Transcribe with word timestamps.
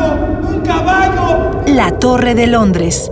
caballo! 0.00 0.48
¡Un 0.48 0.60
caballo! 0.62 1.62
La 1.66 1.98
Torre 1.98 2.34
de 2.34 2.46
Londres. 2.46 3.10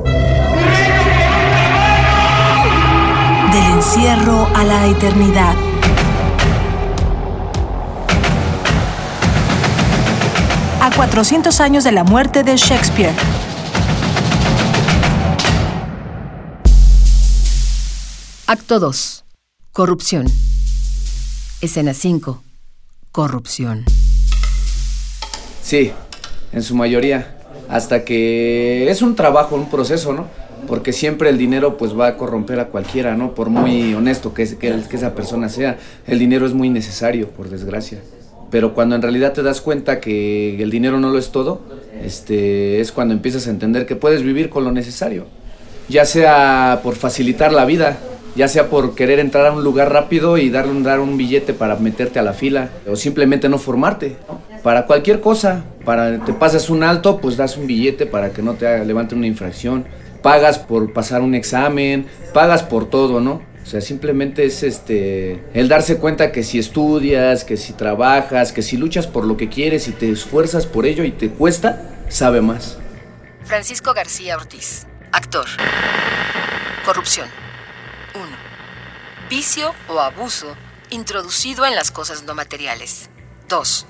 Del 3.53 3.65
encierro 3.73 4.49
a 4.55 4.65
la 4.65 4.87
eternidad. 4.87 5.55
A 10.81 10.91
400 10.95 11.61
años 11.61 11.85
de 11.85 11.93
la 11.93 12.05
muerte 12.05 12.43
de 12.43 12.57
Shakespeare. 12.57 13.15
Acto 18.47 18.81
2. 18.81 19.25
Corrupción. 19.73 20.27
Escena 21.61 21.93
5. 21.93 22.43
Corrupción. 23.13 23.85
Sí, 25.63 25.93
en 26.53 26.63
su 26.63 26.75
mayoría. 26.75 27.35
Hasta 27.69 28.05
que 28.05 28.91
es 28.91 29.03
un 29.03 29.15
trabajo, 29.15 29.55
un 29.55 29.69
proceso, 29.69 30.13
¿no? 30.13 30.27
Porque 30.67 30.93
siempre 30.93 31.29
el 31.29 31.39
dinero 31.39 31.77
pues 31.77 31.99
va 31.99 32.09
a 32.09 32.17
corromper 32.17 32.61
a 32.61 32.69
cualquiera, 32.69 33.17
¿no? 33.17 33.35
Por 33.35 33.51
muy 33.51 33.95
honesto 33.95 34.35
que, 34.35 34.57
que, 34.57 34.83
esa 34.91 35.15
persona 35.15 35.49
sea. 35.49 35.79
El 36.07 36.19
dinero 36.19 36.47
es 36.47 36.55
muy 36.55 36.71
necesario, 36.71 37.29
por 37.29 37.49
desgracia. 37.49 37.99
Pero 38.51 38.73
cuando 38.75 38.97
en 38.97 39.03
realidad 39.03 39.35
te 39.35 39.43
das 39.43 39.61
cuenta 39.61 40.01
que 40.01 40.61
el 40.63 40.71
dinero 40.71 40.99
no 40.99 41.11
lo 41.11 41.19
es 41.19 41.31
todo, 41.31 41.61
este, 42.03 42.81
es 42.81 42.93
cuando 42.93 43.13
empiezas 43.15 43.47
a 43.47 43.51
entender 43.51 43.87
que 43.87 43.97
puedes 43.97 44.23
vivir 44.23 44.49
con 44.49 44.65
lo 44.65 44.73
necesario. 44.73 45.27
Ya 45.89 46.05
sea 46.05 46.81
por 46.83 46.97
facilitar 46.97 47.53
la 47.53 47.65
vida, 47.65 47.99
ya 48.37 48.49
sea 48.49 48.69
por 48.69 48.95
querer 48.95 49.19
entrar 49.19 49.47
a 49.47 49.53
un 49.53 49.65
lugar 49.65 49.93
rápido 49.93 50.39
y 50.39 50.49
darle 50.49 50.73
un, 50.73 50.83
dar 50.83 51.01
un 51.01 51.17
billete 51.17 51.55
para 51.55 51.77
meterte 51.77 52.19
a 52.19 52.23
la 52.23 52.33
fila, 52.33 52.71
o 52.91 52.97
simplemente 52.97 53.49
no 53.49 53.59
formarte. 53.59 54.17
Para 54.63 54.87
cualquier 54.87 55.21
cosa, 55.21 55.65
para 55.89 56.23
te 56.23 56.35
pasas 56.35 56.69
un 56.69 56.83
alto, 56.83 57.19
pues 57.19 57.39
das 57.39 57.57
un 57.57 57.67
billete 57.67 58.05
para 58.05 58.31
que 58.31 58.43
no 58.43 58.53
te 58.57 58.85
levante 58.85 59.15
una 59.15 59.27
infracción. 59.27 59.87
Pagas 60.21 60.59
por 60.59 60.93
pasar 60.93 61.23
un 61.23 61.35
examen, 61.35 62.07
pagas 62.35 62.63
por 62.63 62.91
todo, 62.91 63.21
¿no? 63.21 63.41
O 63.63 63.67
sea, 63.67 63.81
simplemente 63.81 64.45
es 64.45 64.63
este 64.63 65.43
el 65.55 65.67
darse 65.67 65.97
cuenta 65.97 66.31
que 66.31 66.43
si 66.43 66.59
estudias, 66.59 67.43
que 67.43 67.57
si 67.57 67.73
trabajas, 67.73 68.53
que 68.53 68.61
si 68.61 68.77
luchas 68.77 69.07
por 69.07 69.25
lo 69.25 69.39
que 69.39 69.49
quieres 69.49 69.89
y 69.89 69.93
te 69.93 70.13
esfuerzas 70.13 70.67
por 70.67 70.85
ello 70.85 71.05
y 71.05 71.11
te 71.11 71.31
cuesta, 71.31 71.89
sabe 72.11 72.43
más. 72.43 72.77
Francisco 73.45 73.95
García 73.95 74.37
Ortiz, 74.37 74.87
actor. 75.11 75.47
Corrupción. 76.85 77.29
1. 78.15 78.25
Vicio 79.31 79.73
o 79.89 80.01
abuso 80.01 80.55
introducido 80.91 81.65
en 81.65 81.75
las 81.75 81.91
cosas 81.91 82.25
no 82.25 82.35
materiales. 82.35 83.09
2. 83.49 83.87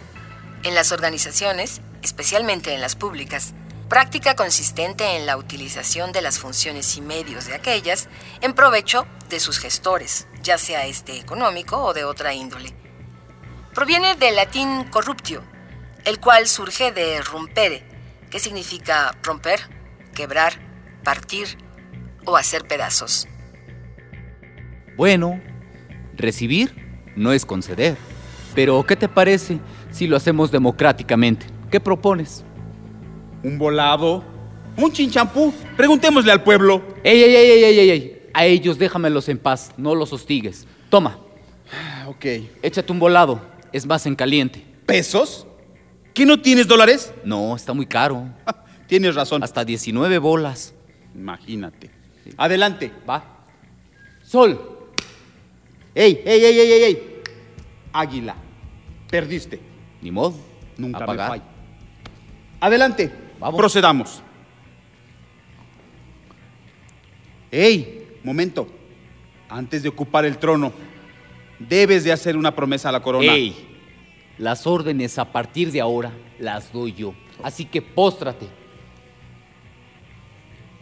En 0.62 0.76
las 0.76 0.92
organizaciones, 0.92 1.80
especialmente 2.08 2.72
en 2.72 2.80
las 2.80 2.96
públicas, 2.96 3.52
práctica 3.90 4.34
consistente 4.34 5.16
en 5.18 5.26
la 5.26 5.36
utilización 5.36 6.10
de 6.10 6.22
las 6.22 6.38
funciones 6.38 6.96
y 6.96 7.02
medios 7.02 7.44
de 7.44 7.54
aquellas 7.54 8.08
en 8.40 8.54
provecho 8.54 9.06
de 9.28 9.38
sus 9.38 9.58
gestores, 9.58 10.26
ya 10.42 10.56
sea 10.56 10.86
este 10.86 11.18
económico 11.18 11.76
o 11.76 11.92
de 11.92 12.04
otra 12.04 12.32
índole. 12.32 12.74
Proviene 13.74 14.14
del 14.14 14.36
latín 14.36 14.84
corruptio, 14.84 15.42
el 16.06 16.18
cual 16.18 16.48
surge 16.48 16.92
de 16.92 17.20
rompere, 17.20 17.84
que 18.30 18.40
significa 18.40 19.14
romper, 19.22 19.60
quebrar, 20.14 20.54
partir 21.04 21.58
o 22.24 22.38
hacer 22.38 22.66
pedazos. 22.66 23.28
Bueno, 24.96 25.42
recibir 26.16 26.74
no 27.16 27.32
es 27.32 27.44
conceder. 27.44 27.98
Pero, 28.54 28.82
¿qué 28.86 28.96
te 28.96 29.10
parece 29.10 29.58
si 29.92 30.06
lo 30.06 30.16
hacemos 30.16 30.50
democráticamente? 30.50 31.57
¿Qué 31.70 31.80
propones? 31.80 32.44
Un 33.42 33.58
volado, 33.58 34.24
un 34.76 34.92
chinchampú. 34.92 35.52
Preguntémosle 35.76 36.32
al 36.32 36.42
pueblo. 36.42 36.82
¡Ey, 37.04 37.22
ey, 37.22 37.34
ey, 37.34 37.50
ey, 37.64 37.78
ey, 37.78 37.90
ey! 37.90 38.28
A 38.34 38.46
ellos 38.46 38.78
déjamelos 38.78 39.28
en 39.28 39.38
paz, 39.38 39.72
no 39.76 39.94
los 39.94 40.12
hostigues. 40.12 40.66
Toma, 40.90 41.18
Ok. 42.06 42.24
échate 42.62 42.90
un 42.92 42.98
volado, 42.98 43.40
es 43.72 43.86
más 43.86 44.06
en 44.06 44.14
caliente. 44.16 44.64
¿Pesos? 44.86 45.46
¿Qué 46.14 46.24
no 46.24 46.40
tienes 46.40 46.66
dólares? 46.66 47.12
No, 47.24 47.54
está 47.54 47.74
muy 47.74 47.86
caro. 47.86 48.24
Tienes 48.86 49.14
razón. 49.14 49.42
Hasta 49.42 49.64
19 49.64 50.18
bolas. 50.18 50.74
Imagínate. 51.14 51.90
Adelante. 52.36 52.90
Va. 53.08 53.22
Sol. 54.22 54.58
¡Ey, 55.94 56.22
ey, 56.24 56.44
ey, 56.44 56.58
ey, 56.58 56.72
ey! 56.72 56.82
ey! 56.84 57.02
Águila. 57.92 58.34
Perdiste. 59.10 59.60
Ni 60.00 60.10
modo. 60.10 60.34
Nunca 60.76 61.04
A 61.04 61.06
me 61.06 61.16
falla. 61.16 61.42
Adelante. 62.60 63.12
Vamos. 63.38 63.58
Procedamos. 63.58 64.22
¡Ey! 67.50 68.18
Momento. 68.22 68.68
Antes 69.48 69.82
de 69.82 69.88
ocupar 69.88 70.24
el 70.24 70.38
trono, 70.38 70.72
debes 71.58 72.04
de 72.04 72.12
hacer 72.12 72.36
una 72.36 72.54
promesa 72.54 72.90
a 72.90 72.92
la 72.92 73.00
corona. 73.00 73.32
¡Ey! 73.32 73.66
Las 74.36 74.66
órdenes 74.66 75.18
a 75.18 75.32
partir 75.32 75.72
de 75.72 75.80
ahora 75.80 76.12
las 76.38 76.72
doy 76.72 76.92
yo. 76.92 77.14
Así 77.42 77.64
que 77.64 77.80
póstrate. 77.80 78.46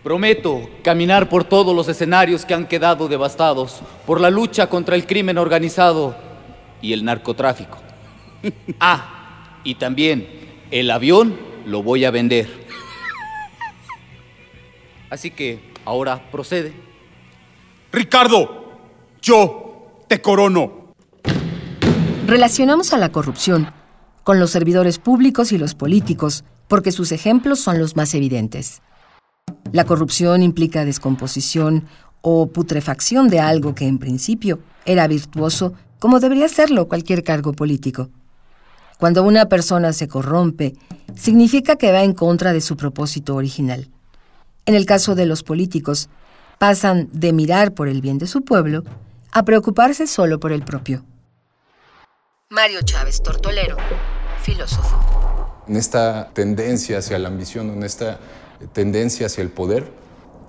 Prometo 0.03 0.71
caminar 0.83 1.29
por 1.29 1.45
todos 1.45 1.75
los 1.75 1.89
escenarios 1.89 2.45
que 2.45 2.55
han 2.55 2.67
quedado 2.67 3.09
devastados 3.09 3.81
por 4.07 4.21
la 4.21 4.31
lucha 4.31 4.69
contra 4.69 4.95
el 4.95 5.07
crimen 5.07 5.39
organizado 5.39 6.17
y 6.81 6.93
el 6.93 7.05
narcotráfico. 7.05 7.79
Ah, 8.79 9.59
y 9.65 9.75
también 9.75 10.29
el 10.71 10.91
avión 10.91 11.37
lo 11.67 11.83
voy 11.83 12.05
a 12.05 12.11
vender. 12.11 12.49
Así 15.11 15.31
que 15.31 15.73
ahora 15.85 16.31
procede. 16.31 16.73
Ricardo, 17.93 18.73
yo 19.21 20.05
te 20.09 20.23
corono. 20.23 20.93
Relacionamos 22.27 22.93
a 22.93 22.99
la 22.99 23.11
corrupción 23.11 23.71
con 24.25 24.41
los 24.41 24.51
servidores 24.51 24.99
públicos 24.99 25.53
y 25.53 25.59
los 25.59 25.75
políticos 25.75 26.45
porque 26.69 26.91
sus 26.91 27.13
ejemplos 27.13 27.61
son 27.61 27.79
los 27.79 27.95
más 27.95 28.15
evidentes. 28.15 28.83
La 29.73 29.85
corrupción 29.85 30.43
implica 30.43 30.85
descomposición 30.85 31.87
o 32.23 32.49
putrefacción 32.49 33.29
de 33.29 33.41
algo 33.41 33.75
que 33.75 33.87
en 33.87 33.99
principio 33.99 34.59
era 34.85 35.07
virtuoso, 35.07 35.75
como 35.99 36.19
debería 36.19 36.49
serlo 36.49 36.89
cualquier 36.89 37.23
cargo 37.23 37.53
político. 37.53 38.11
Cuando 38.99 39.23
una 39.23 39.47
persona 39.47 39.93
se 39.93 40.09
corrompe, 40.09 40.75
significa 41.17 41.77
que 41.77 41.93
va 41.93 42.03
en 42.03 42.15
contra 42.15 42.53
de 42.53 42.61
su 42.61 42.77
propósito 42.77 43.35
original. 43.35 43.89
En 44.67 44.75
el 44.75 44.87
caso 44.87 45.15
de 45.15 45.27
los 45.27 45.43
políticos, 45.43 46.09
pasan 46.59 47.09
de 47.13 47.33
mirar 47.33 47.75
por 47.75 47.89
el 47.89 48.01
bien 48.01 48.19
de 48.19 48.27
su 48.27 48.43
pueblo 48.43 48.83
a 49.33 49.45
preocuparse 49.45 50.07
solo 50.07 50.41
por 50.41 50.53
el 50.53 50.63
propio. 50.65 51.05
Mario 52.51 52.81
Chávez 52.83 53.23
Tortolero, 53.23 53.77
filósofo. 54.41 55.65
en 55.69 55.77
esta 55.77 56.31
tendencia 56.33 56.99
hacia 56.99 57.19
la 57.19 57.29
ambición, 57.29 57.71
en 57.71 57.83
esta 57.83 58.21
tendencia 58.73 59.27
hacia 59.27 59.43
el 59.43 59.51
poder 59.51 59.91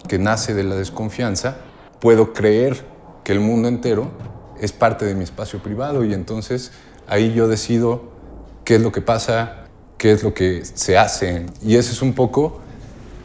que 0.07 0.19
nace 0.19 0.53
de 0.53 0.63
la 0.63 0.75
desconfianza, 0.75 1.57
puedo 1.99 2.33
creer 2.33 2.85
que 3.23 3.31
el 3.31 3.39
mundo 3.39 3.67
entero 3.67 4.11
es 4.59 4.71
parte 4.71 5.05
de 5.05 5.15
mi 5.15 5.23
espacio 5.23 5.61
privado 5.61 6.05
y 6.05 6.13
entonces 6.13 6.71
ahí 7.07 7.33
yo 7.33 7.47
decido 7.47 8.11
qué 8.63 8.75
es 8.75 8.81
lo 8.81 8.91
que 8.91 9.01
pasa, 9.01 9.66
qué 9.97 10.11
es 10.11 10.23
lo 10.23 10.33
que 10.33 10.63
se 10.65 10.97
hace. 10.97 11.45
Y 11.63 11.75
ese 11.75 11.91
es 11.91 12.01
un 12.01 12.13
poco 12.13 12.59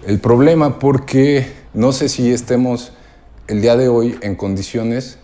el 0.06 0.19
problema 0.19 0.78
porque 0.78 1.53
no 1.75 1.93
sé 1.93 2.09
si 2.09 2.33
estemos 2.33 2.93
el 3.47 3.60
día 3.60 3.77
de 3.77 3.88
hoy 3.88 4.19
en 4.22 4.34
condiciones 4.34 5.19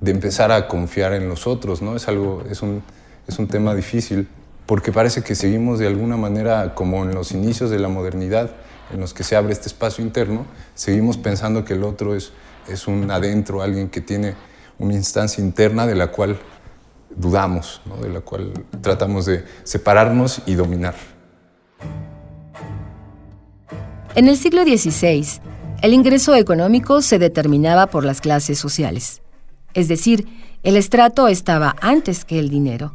de 0.00 0.10
empezar 0.10 0.50
a 0.52 0.68
confiar 0.68 1.12
en 1.12 1.28
los 1.28 1.46
otros, 1.46 1.82
¿no? 1.82 1.96
Es 1.96 2.08
algo, 2.08 2.44
es 2.50 2.62
un, 2.62 2.82
es 3.26 3.38
un 3.38 3.46
tema 3.46 3.74
difícil 3.74 4.28
porque 4.66 4.92
parece 4.92 5.22
que 5.22 5.34
seguimos 5.34 5.78
de 5.78 5.86
alguna 5.86 6.16
manera 6.16 6.74
como 6.74 7.04
en 7.04 7.14
los 7.14 7.32
inicios 7.32 7.70
de 7.70 7.78
la 7.78 7.88
modernidad, 7.88 8.50
en 8.92 9.00
los 9.00 9.14
que 9.14 9.24
se 9.24 9.36
abre 9.36 9.52
este 9.52 9.68
espacio 9.68 10.04
interno, 10.04 10.44
seguimos 10.74 11.16
pensando 11.18 11.64
que 11.64 11.74
el 11.74 11.84
otro 11.84 12.14
es, 12.14 12.32
es 12.68 12.86
un 12.86 13.10
adentro, 13.10 13.62
alguien 13.62 13.88
que 13.88 14.00
tiene 14.00 14.34
una 14.78 14.94
instancia 14.94 15.42
interna 15.42 15.86
de 15.86 15.94
la 15.94 16.08
cual 16.08 16.38
dudamos, 17.16 17.80
de 18.00 18.08
la 18.08 18.20
cual 18.20 18.52
tratamos 18.80 19.26
de 19.26 19.44
separarnos 19.64 20.42
y 20.46 20.54
dominar. 20.54 20.94
En 24.14 24.28
el 24.28 24.36
siglo 24.36 24.62
XVI, 24.62 25.40
el 25.80 25.94
ingreso 25.94 26.34
económico 26.34 27.02
se 27.02 27.18
determinaba 27.18 27.86
por 27.86 28.04
las 28.04 28.20
clases 28.20 28.58
sociales. 28.58 29.22
Es 29.74 29.88
decir, 29.88 30.28
el 30.62 30.76
estrato 30.76 31.28
estaba 31.28 31.74
antes 31.80 32.24
que 32.24 32.38
el 32.38 32.50
dinero. 32.50 32.92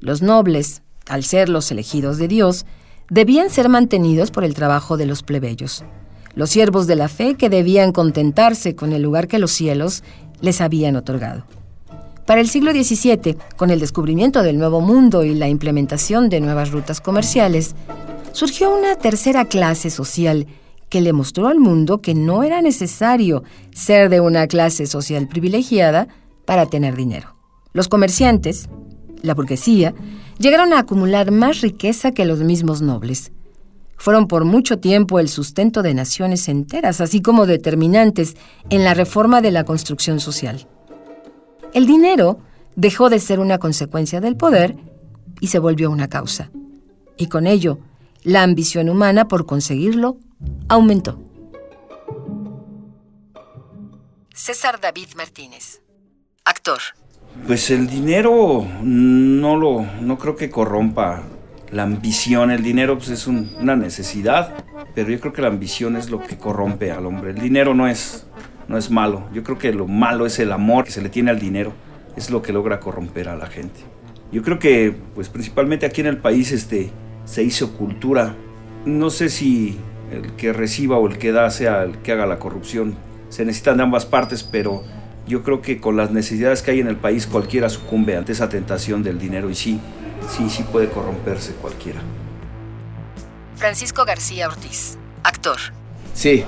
Los 0.00 0.20
nobles, 0.20 0.82
al 1.08 1.24
ser 1.24 1.48
los 1.48 1.70
elegidos 1.70 2.18
de 2.18 2.28
Dios, 2.28 2.66
debían 3.08 3.50
ser 3.50 3.68
mantenidos 3.68 4.30
por 4.30 4.44
el 4.44 4.54
trabajo 4.54 4.96
de 4.96 5.06
los 5.06 5.22
plebeyos, 5.22 5.84
los 6.34 6.50
siervos 6.50 6.86
de 6.86 6.96
la 6.96 7.08
fe 7.08 7.36
que 7.36 7.48
debían 7.48 7.92
contentarse 7.92 8.74
con 8.74 8.92
el 8.92 9.02
lugar 9.02 9.28
que 9.28 9.38
los 9.38 9.52
cielos 9.52 10.02
les 10.40 10.60
habían 10.60 10.96
otorgado. 10.96 11.44
Para 12.28 12.42
el 12.42 12.50
siglo 12.50 12.72
XVII, 12.72 13.38
con 13.56 13.70
el 13.70 13.80
descubrimiento 13.80 14.42
del 14.42 14.58
Nuevo 14.58 14.82
Mundo 14.82 15.24
y 15.24 15.34
la 15.34 15.48
implementación 15.48 16.28
de 16.28 16.42
nuevas 16.42 16.72
rutas 16.72 17.00
comerciales, 17.00 17.74
surgió 18.32 18.70
una 18.76 18.96
tercera 18.96 19.46
clase 19.46 19.88
social 19.88 20.46
que 20.90 21.00
le 21.00 21.14
mostró 21.14 21.48
al 21.48 21.58
mundo 21.58 22.02
que 22.02 22.14
no 22.14 22.42
era 22.42 22.60
necesario 22.60 23.44
ser 23.72 24.10
de 24.10 24.20
una 24.20 24.46
clase 24.46 24.86
social 24.86 25.26
privilegiada 25.26 26.06
para 26.44 26.66
tener 26.66 26.96
dinero. 26.96 27.34
Los 27.72 27.88
comerciantes, 27.88 28.68
la 29.22 29.32
burguesía, 29.32 29.94
llegaron 30.38 30.74
a 30.74 30.80
acumular 30.80 31.30
más 31.30 31.62
riqueza 31.62 32.12
que 32.12 32.26
los 32.26 32.40
mismos 32.40 32.82
nobles. 32.82 33.32
Fueron 33.96 34.28
por 34.28 34.44
mucho 34.44 34.78
tiempo 34.80 35.18
el 35.18 35.30
sustento 35.30 35.80
de 35.80 35.94
naciones 35.94 36.46
enteras, 36.50 37.00
así 37.00 37.22
como 37.22 37.46
determinantes 37.46 38.36
en 38.68 38.84
la 38.84 38.92
reforma 38.92 39.40
de 39.40 39.50
la 39.50 39.64
construcción 39.64 40.20
social. 40.20 40.68
El 41.72 41.86
dinero 41.86 42.38
dejó 42.76 43.10
de 43.10 43.18
ser 43.18 43.40
una 43.40 43.58
consecuencia 43.58 44.20
del 44.20 44.36
poder 44.36 44.76
y 45.40 45.48
se 45.48 45.58
volvió 45.58 45.90
una 45.90 46.08
causa. 46.08 46.50
Y 47.16 47.26
con 47.26 47.46
ello, 47.46 47.78
la 48.22 48.42
ambición 48.42 48.88
humana 48.88 49.28
por 49.28 49.46
conseguirlo 49.46 50.18
aumentó. 50.68 51.18
César 54.32 54.80
David 54.80 55.08
Martínez, 55.16 55.82
actor. 56.44 56.78
Pues 57.46 57.70
el 57.70 57.88
dinero 57.88 58.66
no 58.82 59.56
lo 59.56 59.84
no 60.00 60.16
creo 60.18 60.36
que 60.36 60.48
corrompa 60.48 61.22
la 61.72 61.82
ambición. 61.82 62.50
El 62.50 62.62
dinero 62.62 62.96
pues, 62.98 63.10
es 63.10 63.26
una 63.26 63.76
necesidad, 63.76 64.64
pero 64.94 65.10
yo 65.10 65.20
creo 65.20 65.32
que 65.32 65.42
la 65.42 65.48
ambición 65.48 65.96
es 65.96 66.10
lo 66.10 66.22
que 66.22 66.38
corrompe 66.38 66.92
al 66.92 67.06
hombre. 67.06 67.30
El 67.30 67.40
dinero 67.40 67.74
no 67.74 67.88
es 67.88 68.27
no 68.68 68.76
es 68.76 68.90
malo. 68.90 69.28
Yo 69.32 69.42
creo 69.42 69.58
que 69.58 69.72
lo 69.72 69.86
malo 69.86 70.26
es 70.26 70.38
el 70.38 70.52
amor 70.52 70.84
que 70.84 70.90
se 70.90 71.02
le 71.02 71.08
tiene 71.08 71.30
al 71.30 71.40
dinero. 71.40 71.72
Es 72.16 72.30
lo 72.30 72.42
que 72.42 72.52
logra 72.52 72.80
corromper 72.80 73.28
a 73.28 73.36
la 73.36 73.46
gente. 73.46 73.80
Yo 74.30 74.42
creo 74.42 74.58
que 74.58 74.94
pues 75.14 75.28
principalmente 75.28 75.86
aquí 75.86 76.02
en 76.02 76.06
el 76.06 76.18
país 76.18 76.52
este 76.52 76.90
se 77.24 77.42
hizo 77.42 77.72
cultura. 77.72 78.34
No 78.84 79.10
sé 79.10 79.30
si 79.30 79.78
el 80.12 80.32
que 80.32 80.52
reciba 80.52 80.98
o 80.98 81.06
el 81.06 81.18
que 81.18 81.32
da 81.32 81.50
sea 81.50 81.82
el 81.82 81.98
que 81.98 82.12
haga 82.12 82.26
la 82.26 82.38
corrupción. 82.38 82.94
Se 83.30 83.44
necesitan 83.44 83.78
de 83.78 83.84
ambas 83.84 84.06
partes, 84.06 84.42
pero 84.42 84.84
yo 85.26 85.42
creo 85.42 85.60
que 85.62 85.80
con 85.80 85.96
las 85.96 86.10
necesidades 86.10 86.62
que 86.62 86.72
hay 86.72 86.80
en 86.80 86.88
el 86.88 86.96
país 86.96 87.26
cualquiera 87.26 87.68
sucumbe 87.68 88.16
ante 88.16 88.32
esa 88.32 88.48
tentación 88.48 89.02
del 89.02 89.18
dinero 89.18 89.50
y 89.50 89.54
sí, 89.54 89.80
sí, 90.28 90.48
sí 90.48 90.62
puede 90.62 90.88
corromperse 90.88 91.52
cualquiera. 91.54 92.00
Francisco 93.56 94.04
García 94.04 94.48
Ortiz, 94.48 94.98
actor. 95.24 95.58
Sí, 96.14 96.44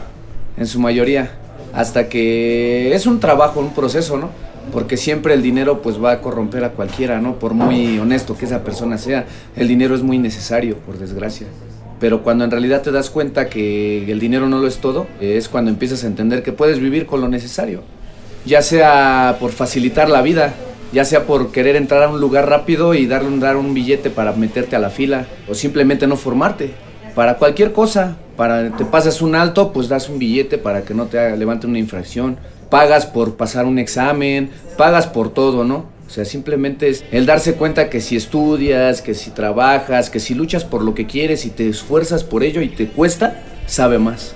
en 0.57 0.67
su 0.67 0.81
mayoría. 0.81 1.40
Hasta 1.73 2.09
que 2.09 2.95
es 2.95 3.07
un 3.07 3.21
trabajo, 3.21 3.61
un 3.61 3.75
proceso, 3.75 4.19
¿no? 4.19 4.31
Porque 4.73 4.97
siempre 4.97 5.35
el 5.35 5.43
dinero 5.43 5.83
pues 5.83 6.03
va 6.03 6.13
a 6.13 6.21
corromper 6.21 6.65
a 6.65 6.71
cualquiera, 6.71 7.21
¿no? 7.21 7.39
Por 7.39 7.55
muy 7.55 7.99
honesto 7.99 8.37
que 8.37 8.45
esa 8.45 8.63
persona 8.63 8.99
sea, 8.99 9.27
el 9.57 9.69
dinero 9.69 9.95
es 9.95 10.03
muy 10.03 10.19
necesario, 10.19 10.77
por 10.79 10.99
desgracia. 10.99 11.47
Pero 11.99 12.23
cuando 12.23 12.45
en 12.45 12.51
realidad 12.51 12.83
te 12.83 12.93
das 12.93 13.11
cuenta 13.11 13.49
que 13.49 14.11
el 14.11 14.19
dinero 14.19 14.49
no 14.49 14.59
lo 14.59 14.67
es 14.67 14.79
todo, 14.79 15.07
es 15.21 15.49
cuando 15.49 15.71
empiezas 15.71 16.05
a 16.05 16.07
entender 16.07 16.43
que 16.43 16.53
puedes 16.53 16.81
vivir 16.81 17.07
con 17.07 17.21
lo 17.21 17.29
necesario. 17.29 17.83
Ya 18.47 18.63
sea 18.63 19.37
por 19.39 19.51
facilitar 19.51 20.09
la 20.09 20.23
vida, 20.23 20.55
ya 20.93 21.05
sea 21.05 21.27
por 21.27 21.53
querer 21.53 21.77
entrar 21.77 22.03
a 22.03 22.09
un 22.09 22.21
lugar 22.21 22.49
rápido 22.49 22.95
y 22.95 23.07
darle 23.07 23.29
un, 23.29 23.39
dar 23.39 23.57
un 23.57 23.75
billete 23.75 24.09
para 24.09 24.33
meterte 24.33 24.77
a 24.77 24.79
la 24.79 24.91
fila, 24.91 25.27
o 25.49 25.55
simplemente 25.55 26.07
no 26.07 26.17
formarte. 26.17 26.71
Para 27.15 27.37
cualquier 27.39 27.73
cosa, 27.73 28.17
para 28.37 28.71
te 28.77 28.85
pasas 28.85 29.21
un 29.23 29.35
alto, 29.35 29.73
pues 29.73 29.89
das 29.89 30.09
un 30.09 30.19
billete 30.19 30.59
para 30.59 30.83
que 30.83 30.95
no 30.95 31.07
te 31.07 31.37
levante 31.37 31.67
una 31.67 31.79
infracción. 31.79 32.39
Pagas 32.71 33.07
por 33.07 33.37
pasar 33.37 33.67
un 33.67 33.79
examen, 33.79 34.51
pagas 34.77 35.07
por 35.07 35.35
todo, 35.35 35.65
¿no? 35.65 35.87
O 36.07 36.11
sea, 36.11 36.25
simplemente 36.25 36.89
es 36.89 37.05
el 37.13 37.27
darse 37.27 37.55
cuenta 37.55 37.89
que 37.89 38.01
si 38.01 38.17
estudias, 38.17 39.01
que 39.03 39.15
si 39.15 39.31
trabajas, 39.31 40.11
que 40.11 40.19
si 40.19 40.35
luchas 40.35 40.65
por 40.65 40.83
lo 40.83 40.95
que 40.95 41.07
quieres 41.07 41.45
y 41.45 41.51
te 41.51 41.69
esfuerzas 41.69 42.25
por 42.25 42.43
ello 42.43 42.61
y 42.63 42.69
te 42.69 42.89
cuesta, 42.89 43.43
sabe 43.67 43.99
más. 43.99 44.35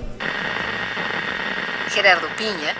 Gerardo 1.89 2.27
Piña. 2.37 2.73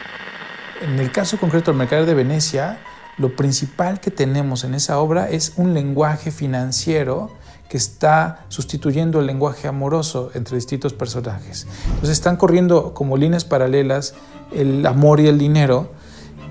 En 0.81 0.99
el 0.99 1.11
caso 1.11 1.37
concreto 1.37 1.71
del 1.71 1.77
Mercader 1.77 2.05
de 2.05 2.13
Venecia, 2.13 2.79
lo 3.17 3.35
principal 3.35 3.99
que 3.99 4.11
tenemos 4.11 4.63
en 4.63 4.75
esa 4.75 4.99
obra 4.99 5.29
es 5.29 5.53
un 5.55 5.73
lenguaje 5.73 6.31
financiero 6.31 7.31
que 7.69 7.77
está 7.77 8.45
sustituyendo 8.49 9.19
el 9.19 9.25
lenguaje 9.25 9.67
amoroso 9.67 10.31
entre 10.33 10.55
distintos 10.55 10.93
personajes. 10.93 11.67
Entonces 11.87 12.11
están 12.11 12.37
corriendo 12.37 12.93
como 12.93 13.17
líneas 13.17 13.45
paralelas 13.45 14.13
el 14.51 14.85
amor 14.85 15.19
y 15.19 15.27
el 15.27 15.37
dinero 15.37 15.89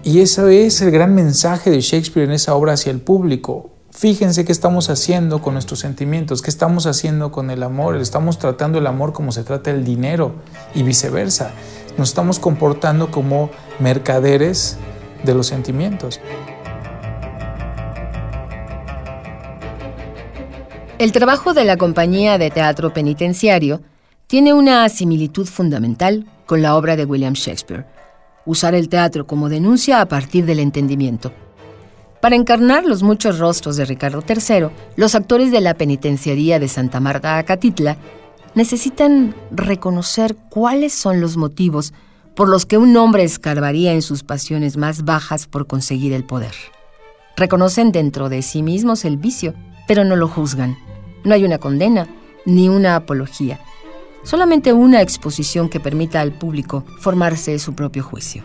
y 0.05 0.21
ese 0.21 0.67
es 0.67 0.83
el 0.83 0.91
gran 0.91 1.15
mensaje 1.15 1.71
de 1.71 1.81
Shakespeare 1.81 2.29
en 2.29 2.35
esa 2.35 2.55
obra 2.55 2.75
hacia 2.75 2.93
el 2.93 3.01
público. 3.01 3.71
Fíjense 3.91 4.45
qué 4.45 4.53
estamos 4.53 4.91
haciendo 4.91 5.41
con 5.41 5.55
nuestros 5.55 5.81
sentimientos, 5.81 6.43
qué 6.43 6.51
estamos 6.51 6.85
haciendo 6.87 7.33
con 7.33 7.51
el 7.51 7.63
amor. 7.63 7.97
Estamos 7.97 8.39
tratando 8.39 8.79
el 8.79 8.87
amor 8.87 9.15
como 9.15 9.33
se 9.33 9.45
trata 9.45 9.71
el 9.71 9.83
dinero 9.83 10.35
y 10.75 10.83
viceversa. 10.83 11.53
Nos 11.97 12.11
estamos 12.11 12.39
comportando 12.39 13.11
como 13.11 13.49
mercaderes 13.79 14.77
de 15.25 15.35
los 15.35 15.47
sentimientos. 15.47 16.21
El 20.99 21.13
trabajo 21.13 21.55
de 21.55 21.65
la 21.65 21.77
compañía 21.77 22.39
de 22.39 22.51
teatro 22.51 22.93
penitenciario 22.93 23.83
tiene 24.27 24.53
una 24.55 24.89
similitud 24.89 25.47
fundamental 25.47 26.27
con 26.47 26.63
la 26.63 26.77
obra 26.77 26.97
de 26.97 27.05
William 27.05 27.35
Shakespeare 27.35 27.87
usar 28.47 28.75
el 28.75 28.89
teatro 28.89 29.27
como 29.27 29.49
denuncia 29.49 30.01
a 30.01 30.07
partir 30.07 30.45
del 30.45 30.59
entendimiento. 30.59 31.33
Para 32.21 32.37
encarnar 32.37 32.85
los 32.85 33.03
muchos 33.03 33.39
rostros 33.39 33.77
de 33.77 33.85
Ricardo 33.85 34.23
III, 34.27 34.69
los 34.97 35.15
actores 35.15 35.51
de 35.51 35.61
la 35.61 35.75
penitenciaría 35.75 36.59
de 36.59 36.69
Santa 36.69 37.01
Marta 37.01 37.39
Acatitla 37.39 37.97
necesitan 38.55 39.35
reconocer 39.51 40.37
cuáles 40.49 40.95
son 40.95 41.21
los 41.21 41.37
motivos 41.37 41.93
por 42.35 42.49
los 42.49 42.67
que 42.67 42.79
un 42.79 42.97
hombre 42.97 43.25
escarbaría 43.25 43.93
en 43.93 44.03
sus 44.03 44.23
pasiones 44.23 44.77
más 44.77 45.05
bajas 45.05 45.47
por 45.47 45.67
conseguir 45.67 46.13
el 46.13 46.25
poder. 46.25 46.55
Reconocen 47.37 47.93
dentro 47.93 48.29
de 48.29 48.43
sí 48.43 48.63
mismos 48.63 49.05
el 49.05 49.17
vicio, 49.17 49.55
pero 49.87 50.05
no 50.05 50.17
lo 50.17 50.29
juzgan. 50.29 50.77
No 51.25 51.35
hay 51.35 51.45
una 51.45 51.59
condena 51.59 52.07
ni 52.45 52.69
una 52.69 52.97
apología 52.97 53.59
solamente 54.25 54.73
una 54.73 55.03
exposición 55.03 55.69
que 55.69 55.79
permita 55.79 56.21
al 56.21 56.33
público 56.33 56.85
formarse 56.99 57.59
su 57.59 57.75
propio 57.75 58.03
juicio. 58.03 58.43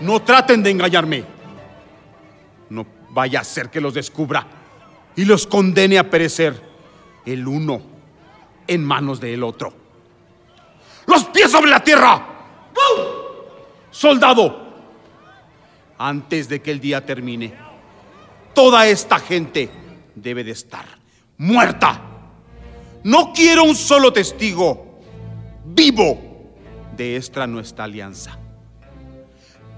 No 0.00 0.20
traten 0.20 0.62
de 0.62 0.70
engañarme. 0.70 1.24
No 2.68 2.84
vaya 3.10 3.40
a 3.40 3.44
ser 3.44 3.70
que 3.70 3.80
los 3.80 3.94
descubra 3.94 4.46
y 5.16 5.24
los 5.24 5.46
condene 5.46 5.98
a 5.98 6.10
perecer 6.10 6.60
el 7.24 7.46
uno 7.46 7.93
en 8.66 8.84
manos 8.84 9.20
del 9.20 9.42
otro. 9.42 9.72
¡Los 11.06 11.24
pies 11.26 11.50
sobre 11.50 11.70
la 11.70 11.82
tierra! 11.82 12.30
soldado, 13.94 14.74
antes 15.96 16.48
de 16.48 16.60
que 16.60 16.72
el 16.72 16.80
día 16.80 17.06
termine, 17.06 17.54
toda 18.52 18.88
esta 18.88 19.20
gente 19.20 19.70
debe 20.16 20.42
de 20.42 20.50
estar 20.50 20.84
muerta. 21.38 22.02
No 23.04 23.32
quiero 23.32 23.62
un 23.64 23.76
solo 23.76 24.12
testigo 24.12 25.00
vivo 25.64 26.54
de 26.96 27.16
esta 27.16 27.46
nuestra 27.46 27.84
alianza. 27.84 28.36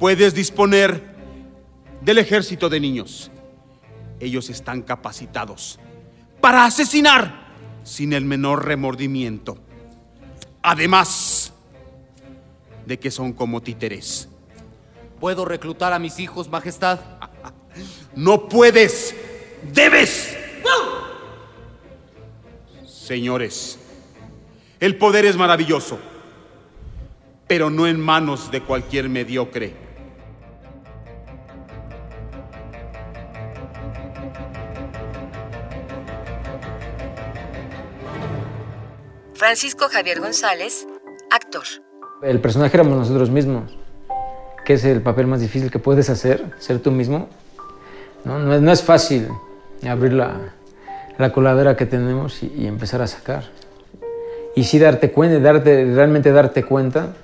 Puedes 0.01 0.35
disponer 0.35 1.15
del 2.01 2.19
ejército 2.19 2.69
de 2.69 2.81
niños. 2.81 3.31
Ellos 4.19 4.49
están 4.49 4.81
capacitados 4.81 5.79
para 6.41 6.65
asesinar 6.65 7.46
sin 7.87 8.13
el 8.13 8.25
menor 8.25 8.67
remordimiento. 8.67 9.57
Además, 10.61 11.53
de 12.85 12.99
que 12.99 13.11
son 13.11 13.33
como 13.33 13.63
títeres. 13.63 14.29
¿Puedo 15.21 15.45
reclutar 15.45 15.93
a 15.93 15.99
mis 15.99 16.19
hijos, 16.19 16.51
Majestad? 16.51 17.01
No 18.15 18.49
puedes, 18.49 19.15
debes. 19.75 20.35
Señores, 22.87 23.79
el 24.81 24.97
poder 24.97 25.27
es 25.27 25.37
maravilloso, 25.37 25.99
pero 27.47 27.69
no 27.69 27.87
en 27.87 28.01
manos 28.01 28.51
de 28.51 28.63
cualquier 28.63 29.11
mediocre. 29.11 29.86
Francisco 39.47 39.87
Javier 39.89 40.19
González, 40.19 40.89
actor. 41.31 41.63
El 42.21 42.41
personaje 42.41 42.77
éramos 42.77 42.99
nosotros 42.99 43.31
mismos, 43.31 43.79
que 44.65 44.73
es 44.73 44.85
el 44.85 45.03
papel 45.03 45.29
más 45.29 45.41
difícil 45.41 45.71
que 45.71 45.79
puedes 45.79 46.11
hacer, 46.11 46.53
ser 46.59 46.81
tú 46.81 46.91
mismo. 46.91 47.29
No, 48.25 48.41
no, 48.41 48.73
es, 48.73 48.83
fácil 48.83 49.29
abrir 49.89 50.15
la, 50.15 50.53
la 51.17 51.31
coladera 51.31 51.77
que 51.77 51.87
tenemos 51.87 52.43
y, 52.43 52.67
empezar 52.67 53.03
a 53.03 53.07
sacar. 53.07 53.45
Y 54.57 54.65
sí 54.65 54.81
darte 54.81 55.13
cuenta, 55.13 55.39
realmente 55.53 56.33
darte 56.33 56.65
cuenta 56.65 57.15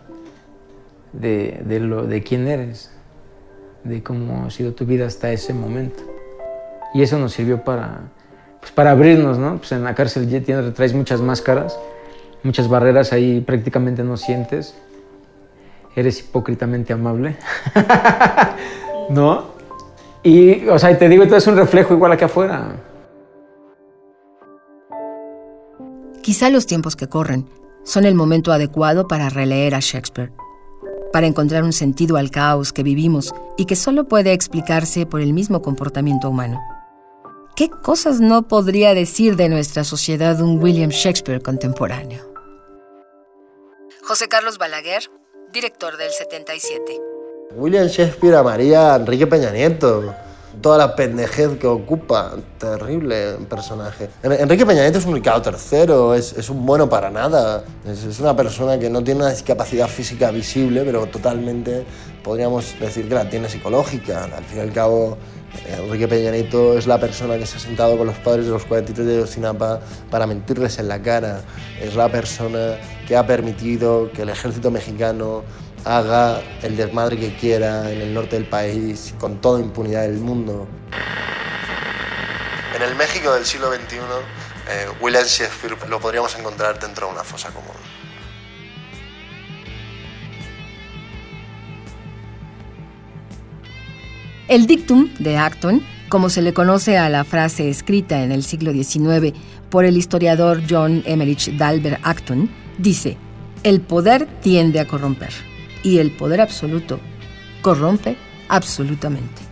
de, 1.13 2.23
quién 2.25 2.47
eres, 2.47 2.93
de 3.83 4.01
cómo 4.05 4.47
ha 4.47 4.51
sido 4.53 4.75
tu 4.75 4.87
vida 4.87 5.07
hasta 5.07 5.33
ese 5.33 5.55
momento. 5.55 6.05
Y 6.95 7.03
eso 7.03 7.19
nos 7.19 7.33
sirvió 7.33 7.65
para, 7.65 8.13
pues 8.61 8.71
para 8.71 8.93
abrirnos, 8.93 9.39
¿no? 9.39 9.59
Pues 9.59 9.73
en 9.73 9.83
la 9.83 9.97
cárcel 9.97 10.29
ya 10.29 10.73
traes 10.73 10.95
muchas 10.95 11.21
máscaras, 11.21 11.77
muchas 12.43 12.69
barreras, 12.69 13.13
ahí 13.13 13.41
prácticamente 13.41 14.03
no 14.03 14.17
sientes. 14.17 14.75
Eres 15.95 16.21
hipócritamente 16.21 16.93
amable, 16.93 17.37
¿no? 19.11 19.53
Y, 20.23 20.67
o 20.69 20.79
sea, 20.79 20.97
te 20.97 21.09
digo, 21.09 21.25
esto 21.25 21.37
es 21.37 21.47
un 21.47 21.57
reflejo 21.57 21.95
igual 21.95 22.13
aquí 22.13 22.25
afuera. 22.25 22.77
Quizá 26.23 26.51
los 26.51 26.67
tiempos 26.67 26.97
que 26.97 27.09
corren 27.09 27.47
son 27.83 28.05
el 28.05 28.15
momento 28.15 28.53
adecuado 28.53 29.09
para 29.09 29.29
releer 29.29 29.75
a 29.75 29.81
Shakespeare, 29.81 30.33
para 31.13 31.27
encontrar 31.27 31.65
un 31.65 31.73
sentido 31.73 32.17
al 32.17 32.31
caos 32.31 32.73
que 32.73 32.85
vivimos 32.85 33.35
y 33.59 33.65
que 33.65 33.77
solo 33.77 34.07
puede 34.07 34.33
explicarse 34.33 35.05
por 35.05 35.21
el 35.21 35.33
mismo 35.33 35.63
comportamiento 35.63 36.31
humano. 36.31 36.61
¿Qué 37.57 37.69
cosas 37.69 38.21
no 38.21 38.49
podría 38.49 38.95
decir 38.95 39.37
de 39.37 39.49
nuestra 39.49 39.85
sociedad 39.85 40.41
un 40.41 40.63
William 40.63 40.91
Shakespeare 40.91 41.43
contemporáneo? 41.43 42.32
José 44.05 44.29
Carlos 44.29 44.59
Balaguer, 44.59 45.05
director 45.53 45.97
del 45.97 46.11
77. 46.11 47.01
William 47.55 47.87
Shakespeare 47.87 48.35
amaría 48.35 48.95
a 48.95 48.97
Enrique 48.97 49.29
Peña 49.29 49.53
Nieto 49.53 50.13
toda 50.61 50.77
la 50.77 50.97
pendejez 50.97 51.59
que 51.59 51.67
ocupa. 51.67 52.33
Terrible 52.59 53.35
personaje. 53.49 54.11
Enrique 54.23 54.67
Peña 54.67 54.83
Nieto 54.83 54.99
es 54.99 55.07
un 55.07 55.15
Ricardo 55.15 55.43
tercero, 55.43 56.15
es, 56.15 56.51
un 56.51 56.67
bueno 56.67 56.89
para 56.89 57.11
nada. 57.11 57.65
Es, 57.87 58.05
es, 58.05 58.21
una 58.21 58.37
persona 58.37 58.79
que 58.79 58.91
no 58.91 59.03
tiene 59.03 59.21
una 59.21 59.31
discapacidad 59.31 59.89
física 59.89 60.31
visible, 60.31 60.83
pero 60.85 61.07
totalmente 61.07 61.85
podríamos 62.23 62.79
decir 62.81 63.09
que 63.09 63.15
la 63.15 63.29
tiene 63.29 63.49
psicológica. 63.49 64.25
Al 64.25 64.45
fin 64.45 64.59
y 64.59 64.61
al 64.61 64.73
cabo, 64.73 65.17
Enrique 65.67 66.09
Peña 66.09 66.31
Nieto 66.31 66.77
es 66.77 66.87
la 66.87 66.99
persona 66.99 67.39
que 67.39 67.47
se 67.47 67.57
ha 67.57 67.61
sentado 67.61 67.97
con 67.97 68.07
los 68.07 68.17
padres 68.19 68.47
de 68.47 68.53
los 68.53 68.65
43 68.65 69.07
de 69.07 69.17
Yosinapa 69.19 69.81
para 70.11 70.27
mentirles 70.27 70.79
en 70.79 70.89
la 70.89 71.01
cara. 71.01 71.41
Es 71.81 71.95
la 71.95 72.09
persona 72.09 72.77
que 73.13 73.19
ha 73.19 73.27
permitido 73.27 74.11
que 74.11 74.23
el 74.23 74.31
ejército 74.31 74.71
mexicano 74.71 75.45
haga 75.85 76.41
el 76.63 76.79
desmadre 76.79 77.19
que 77.19 77.37
quiera 77.37 77.93
en 77.93 78.01
el 78.01 78.15
norte 78.15 78.37
del 78.37 78.47
país 78.47 79.15
con 79.21 79.39
toda 79.39 79.61
impunidad 79.61 80.05
del 80.05 80.17
mundo. 80.17 80.67
En 82.75 82.81
el 82.81 82.95
México 82.95 83.35
del 83.35 83.45
siglo 83.45 83.71
XXI, 83.71 83.97
eh, 83.97 84.87
William 85.03 85.25
Shakespeare 85.25 85.77
lo 85.91 86.01
podríamos 86.01 86.35
encontrar 86.39 86.81
dentro 86.81 87.07
de 87.07 87.13
una 87.13 87.23
fosa 87.23 87.51
común. 87.51 87.77
El 94.49 94.67
dictum 94.67 95.13
de 95.19 95.37
Acton, 95.37 95.87
como 96.09 96.31
se 96.31 96.41
le 96.41 96.55
conoce 96.55 96.97
a 96.97 97.11
la 97.11 97.25
frase 97.25 97.69
escrita 97.69 98.23
en 98.23 98.33
el 98.33 98.43
siglo 98.43 98.73
XIX 98.73 99.37
por 99.69 99.85
el 99.85 99.99
historiador 99.99 100.63
John 100.67 101.03
Emmerich 101.05 101.55
Dalbert 101.59 102.01
Acton, 102.05 102.62
dice, 102.83 103.17
el 103.63 103.81
poder 103.81 104.27
tiende 104.41 104.81
a 104.81 104.87
corromper 104.87 105.33
y 105.83 105.99
el 105.99 106.11
poder 106.11 106.41
absoluto 106.41 107.01
corrompe 107.63 108.17
absolutamente. 108.49 109.43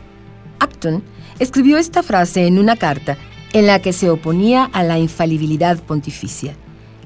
Acton 0.59 1.03
escribió 1.39 1.79
esta 1.79 2.03
frase 2.03 2.47
en 2.47 2.59
una 2.59 2.77
carta 2.77 3.17
en 3.53 3.67
la 3.67 3.81
que 3.81 3.93
se 3.93 4.11
oponía 4.11 4.65
a 4.65 4.83
la 4.83 4.99
infalibilidad 4.99 5.79
pontificia, 5.79 6.55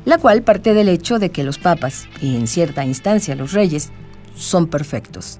la 0.04 0.18
cual 0.18 0.42
parte 0.42 0.74
del 0.74 0.88
hecho 0.88 1.18
de 1.18 1.30
que 1.30 1.44
los 1.44 1.58
papas, 1.58 2.08
y 2.20 2.36
en 2.36 2.46
cierta 2.46 2.84
instancia 2.84 3.36
los 3.36 3.52
reyes, 3.52 3.90
son 4.34 4.66
perfectos. 4.66 5.38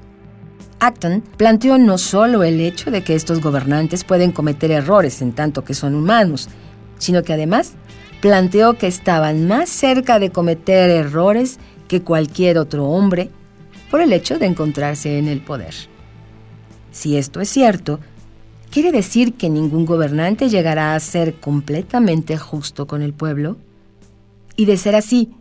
Acton 0.81 1.23
planteó 1.37 1.79
no 1.79 1.99
solo 1.99 2.43
el 2.43 2.61
hecho 2.61 2.91
de 2.91 3.03
que 3.03 3.15
estos 3.15 3.41
gobernantes 3.41 4.05
pueden 4.05 4.33
cometer 4.33 4.71
errores 4.71 5.23
en 5.23 5.33
tanto 5.33 5.65
que 5.65 5.75
son 5.75 5.95
humanos, 5.95 6.49
sino 6.99 7.23
que 7.23 7.33
además 7.33 7.73
planteó 8.25 8.79
que 8.79 8.87
estaban 8.87 9.47
más 9.47 9.69
cerca 9.69 10.19
de 10.19 10.31
cometer 10.31 10.89
errores 10.89 11.59
que 11.89 12.01
cualquier 12.01 12.57
otro 12.57 12.87
hombre 12.87 13.29
por 13.91 14.01
el 14.01 14.15
hecho 14.15 14.39
de 14.39 14.47
encontrarse 14.47 15.19
en 15.19 15.29
el 15.29 15.43
poder. 15.43 15.75
Si 16.91 17.19
esto 17.19 17.43
es 17.43 17.51
cierto, 17.51 18.01
¿quiere 18.71 18.93
decir 18.93 19.35
que 19.35 19.51
ningún 19.51 19.85
gobernante 19.85 20.49
llegará 20.49 20.95
a 20.95 21.01
ser 21.01 21.35
completamente 21.35 22.39
justo 22.39 22.87
con 22.87 23.03
el 23.03 23.13
pueblo? 23.13 23.59
Y 24.57 24.65
de 24.65 24.79
ser 24.79 24.95
así, 24.97 25.35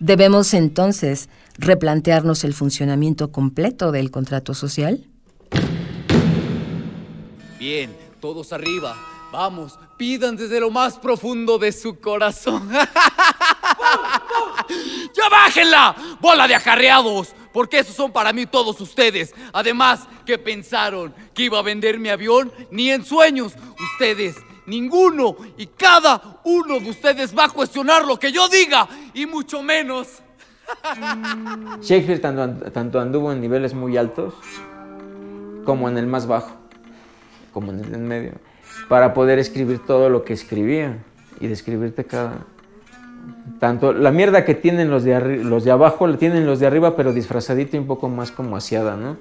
¿debemos 0.00 0.52
entonces 0.52 1.28
replantearnos 1.58 2.42
el 2.42 2.54
funcionamiento 2.54 3.30
completo 3.30 3.92
del 3.92 4.10
contrato 4.10 4.52
social? 4.52 5.06
Bien, 7.60 7.94
todos 8.18 8.52
arriba. 8.52 8.96
Vamos, 9.32 9.78
pidan 9.96 10.36
desde 10.36 10.60
lo 10.60 10.70
más 10.70 10.98
profundo 10.98 11.58
de 11.58 11.72
su 11.72 11.98
corazón. 12.00 12.70
¡Ya 15.14 15.28
bájenla! 15.30 15.96
¡Bola 16.20 16.46
de 16.48 16.54
acarreados! 16.54 17.34
porque 17.56 17.78
esos 17.78 17.96
son 17.96 18.12
para 18.12 18.34
mí 18.34 18.44
todos 18.44 18.78
ustedes. 18.82 19.34
Además, 19.50 20.06
¿qué 20.26 20.36
pensaron? 20.36 21.14
¿Que 21.32 21.44
iba 21.44 21.58
a 21.58 21.62
vender 21.62 21.98
mi 21.98 22.10
avión? 22.10 22.52
Ni 22.70 22.90
en 22.90 23.02
sueños. 23.02 23.54
Ustedes, 23.92 24.36
ninguno 24.66 25.34
y 25.56 25.66
cada 25.68 26.38
uno 26.44 26.78
de 26.78 26.90
ustedes 26.90 27.34
va 27.34 27.46
a 27.46 27.48
cuestionar 27.48 28.04
lo 28.04 28.18
que 28.18 28.30
yo 28.30 28.46
diga, 28.50 28.86
y 29.14 29.24
mucho 29.24 29.62
menos. 29.62 30.20
Shakespeare 31.80 32.20
tanto, 32.20 32.70
tanto 32.72 33.00
anduvo 33.00 33.32
en 33.32 33.40
niveles 33.40 33.72
muy 33.72 33.96
altos 33.96 34.34
como 35.64 35.88
en 35.88 35.96
el 35.96 36.06
más 36.06 36.26
bajo, 36.26 36.58
como 37.54 37.72
en 37.72 37.82
el 37.86 38.00
medio, 38.00 38.32
para 38.88 39.14
poder 39.14 39.38
escribir 39.38 39.80
todo 39.86 40.08
lo 40.08 40.24
que 40.24 40.32
escribía 40.32 40.98
y 41.40 41.48
describirte 41.48 42.04
cada, 42.04 42.46
tanto 43.58 43.92
la 43.92 44.10
mierda 44.10 44.44
que 44.44 44.54
tienen 44.54 44.90
los 44.90 45.04
de, 45.04 45.38
los 45.44 45.64
de 45.64 45.70
abajo, 45.70 46.06
la 46.06 46.16
tienen 46.16 46.46
los 46.46 46.60
de 46.60 46.66
arriba, 46.66 46.96
pero 46.96 47.12
disfrazadito 47.12 47.76
y 47.76 47.80
un 47.80 47.86
poco 47.86 48.08
más 48.08 48.30
como 48.30 48.56
asiada, 48.56 48.96
¿no? 48.96 49.16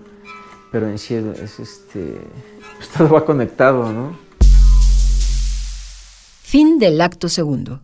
Pero 0.72 0.88
en 0.90 0.98
sí 0.98 1.16
es, 1.16 1.60
este. 1.60 2.20
Pues 2.78 2.90
todo 2.90 3.10
va 3.10 3.24
conectado, 3.24 3.92
¿no? 3.92 4.18
Fin 6.44 6.80
del 6.80 7.00
acto 7.02 7.30
segundo. 7.30 7.82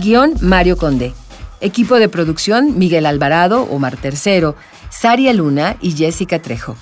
Guión 0.00 0.34
Mario 0.42 0.76
Conde. 0.76 1.14
Equipo 1.60 1.98
de 1.98 2.08
producción 2.08 2.78
Miguel 2.78 3.06
Alvarado, 3.06 3.62
Omar 3.62 3.96
Tercero, 3.96 4.54
Saria 4.90 5.32
Luna 5.32 5.76
y 5.80 5.92
Jessica 5.92 6.40
Trejo. 6.40 6.76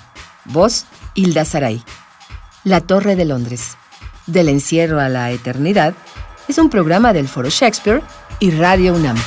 Voz 0.45 0.85
Hilda 1.17 1.45
Saray. 1.45 1.81
La 2.63 2.79
Torre 2.79 3.15
de 3.15 3.25
Londres. 3.25 3.75
Del 4.27 4.49
encierro 4.49 4.99
a 4.99 5.09
la 5.09 5.31
eternidad 5.31 5.95
es 6.47 6.59
un 6.59 6.69
programa 6.69 7.11
del 7.11 7.27
Foro 7.27 7.49
Shakespeare 7.49 8.03
y 8.39 8.51
Radio 8.51 8.93
UNAM. 8.93 9.17